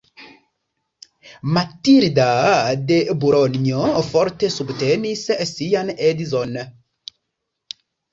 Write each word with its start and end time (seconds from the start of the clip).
Matilda 1.57 2.23
de 2.91 2.97
Bulonjo 3.23 3.83
forte 4.07 4.49
subtenis 4.55 5.23
sian 5.51 5.93
edzon. 6.09 6.57